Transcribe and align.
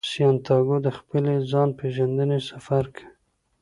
سانتیاګو 0.13 0.77
د 0.85 0.87
خپل 0.97 1.23
ځان 1.51 1.69
پیژندنې 1.79 2.39
سفر 2.49 2.83
کوي. 2.95 3.07